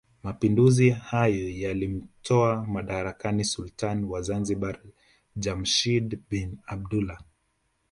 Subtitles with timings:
[0.23, 4.79] Mapinduzi hayo yaliyomtoa madarakani sultani wa Zanzibar
[5.35, 7.19] Jamshid bin Abdullah